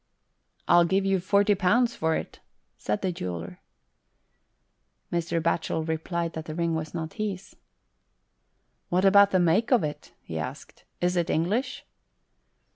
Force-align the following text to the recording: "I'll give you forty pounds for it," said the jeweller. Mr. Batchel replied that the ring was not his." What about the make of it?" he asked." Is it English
"I'll 0.67 0.83
give 0.83 1.05
you 1.05 1.19
forty 1.19 1.53
pounds 1.53 1.95
for 1.95 2.15
it," 2.15 2.39
said 2.75 3.03
the 3.03 3.11
jeweller. 3.11 3.59
Mr. 5.13 5.39
Batchel 5.39 5.87
replied 5.87 6.33
that 6.33 6.45
the 6.45 6.55
ring 6.55 6.73
was 6.73 6.95
not 6.95 7.13
his." 7.21 7.55
What 8.89 9.05
about 9.05 9.29
the 9.29 9.39
make 9.39 9.71
of 9.71 9.83
it?" 9.83 10.13
he 10.23 10.39
asked." 10.39 10.85
Is 11.01 11.15
it 11.15 11.29
English 11.29 11.85